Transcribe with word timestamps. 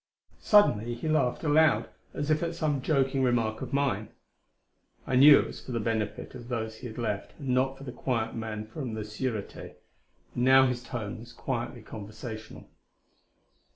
Suddenly 0.39 0.95
he 0.95 1.07
laughed 1.07 1.43
aloud, 1.43 1.87
as 2.11 2.31
if 2.31 2.41
at 2.41 2.55
some 2.55 2.81
joking 2.81 3.21
remark 3.21 3.61
of 3.61 3.71
mine; 3.71 4.09
I 5.05 5.15
knew 5.15 5.37
it 5.41 5.45
was 5.45 5.63
for 5.63 5.73
the 5.73 5.79
benefit 5.79 6.33
of 6.33 6.47
those 6.49 6.77
he 6.77 6.87
had 6.87 6.97
left 6.97 7.37
and 7.39 7.49
not 7.49 7.77
for 7.77 7.83
the 7.83 7.91
quiet 7.91 8.33
man 8.33 8.65
from 8.65 8.95
the 8.95 9.05
Surete. 9.05 9.75
And 10.33 10.43
now 10.43 10.65
his 10.65 10.81
tone 10.81 11.19
was 11.19 11.33
quietly 11.33 11.83
conversational. 11.83 12.67